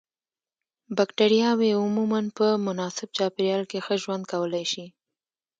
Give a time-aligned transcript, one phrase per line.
[0.97, 4.85] بکټریاوې عموماً په مناسب چاپیریال کې ښه ژوند کولای شي.